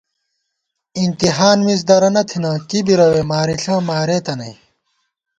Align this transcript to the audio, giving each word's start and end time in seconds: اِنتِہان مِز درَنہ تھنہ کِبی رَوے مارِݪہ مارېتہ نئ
اِنتِہان 0.97 1.57
مِز 1.65 1.79
درَنہ 1.87 2.23
تھنہ 2.29 2.51
کِبی 2.69 2.93
رَوے 2.99 3.23
مارِݪہ 3.29 3.75
مارېتہ 3.87 4.33
نئ 4.39 4.53